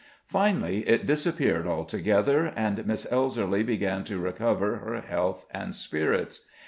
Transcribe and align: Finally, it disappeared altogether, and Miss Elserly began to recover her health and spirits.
Finally, 0.25 0.79
it 0.89 1.05
disappeared 1.05 1.67
altogether, 1.67 2.51
and 2.55 2.87
Miss 2.87 3.05
Elserly 3.11 3.61
began 3.63 4.03
to 4.05 4.17
recover 4.17 4.77
her 4.77 4.99
health 5.01 5.45
and 5.51 5.75
spirits. 5.75 6.41